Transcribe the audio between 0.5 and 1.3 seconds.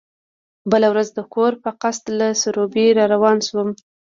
بله ورځ د